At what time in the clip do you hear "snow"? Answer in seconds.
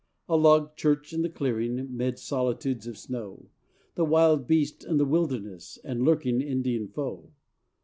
2.97-3.51